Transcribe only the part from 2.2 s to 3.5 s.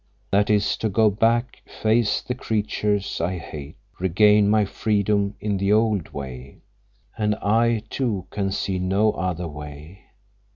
the creatures I